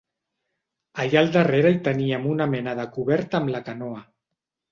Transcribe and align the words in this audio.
Allà 1.03 1.19
al 1.21 1.29
darrere 1.35 1.73
hi 1.75 1.77
teníem 1.89 2.25
una 2.31 2.49
mena 2.53 2.75
de 2.79 2.87
cobert 2.97 3.39
amb 3.41 3.55
la 3.57 3.61
canoa. 3.71 4.01